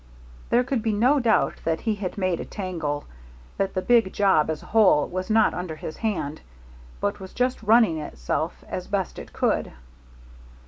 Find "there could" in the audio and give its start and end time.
0.49-0.81